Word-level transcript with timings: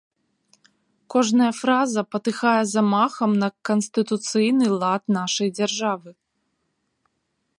Кожная 1.15 1.49
фраза 1.59 2.01
патыхае 2.13 2.63
замахам 2.73 3.31
на 3.43 3.49
канстытуцыйны 3.71 4.67
лад 4.81 5.03
нашай 5.21 5.49
дзяржавы. 5.59 6.11